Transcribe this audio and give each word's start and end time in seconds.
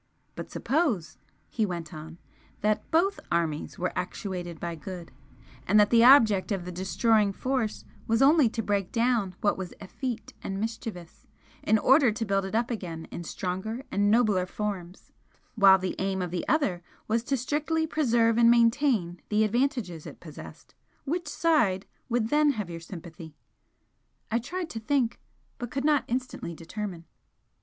"But 0.35 0.49
suppose" 0.49 1.19
he 1.47 1.63
went 1.63 1.93
on 1.93 2.17
"that 2.61 2.89
BOTH 2.89 3.19
armies 3.31 3.77
were 3.77 3.93
actuated 3.95 4.59
by 4.59 4.73
good, 4.73 5.11
and 5.67 5.79
that 5.79 5.91
the 5.91 6.03
object 6.03 6.51
of 6.51 6.65
the 6.65 6.71
destroying 6.71 7.31
force 7.31 7.85
was 8.07 8.19
only 8.19 8.49
to 8.49 8.63
break 8.63 8.91
down 8.91 9.35
what 9.41 9.59
was 9.59 9.75
effete 9.79 10.33
and 10.41 10.59
mischievous, 10.59 11.27
in 11.61 11.77
order 11.77 12.11
to 12.11 12.25
build 12.25 12.45
it 12.45 12.55
up 12.55 12.71
again 12.71 13.05
in 13.11 13.23
stronger 13.23 13.83
and 13.91 14.09
nobler 14.09 14.47
forms, 14.47 15.11
while 15.53 15.77
the 15.77 15.95
aim 15.99 16.19
of 16.23 16.31
the 16.31 16.47
other 16.47 16.81
was 17.07 17.23
to 17.25 17.37
strictly 17.37 17.85
preserve 17.85 18.39
and 18.39 18.49
maintain 18.49 19.21
the 19.29 19.43
advantages 19.43 20.07
it 20.07 20.19
possessed, 20.19 20.73
which 21.05 21.27
side 21.27 21.85
would 22.09 22.29
then 22.29 22.53
have 22.53 22.71
your 22.71 22.79
sympathy?" 22.79 23.35
I 24.31 24.39
tried 24.39 24.71
to 24.71 24.79
think, 24.79 25.19
but 25.59 25.69
could 25.69 25.85
not 25.85 26.05
instantly 26.07 26.55
determine. 26.55 27.05